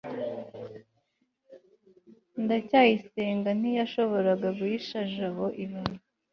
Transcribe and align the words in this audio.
ndacyayisenga 2.43 3.49
ntiyashoboraga 3.59 4.47
guhisha 4.59 4.97
jabo 5.13 5.45
ibanga 5.63 6.01